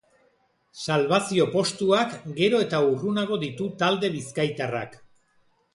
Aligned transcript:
Salbazio 0.85 1.45
postuak 1.57 2.15
gero 2.41 2.63
eta 2.67 2.81
urrunago 2.89 3.41
ditu 3.47 3.69
talde 3.83 4.13
bizkaitarrak. 4.17 4.99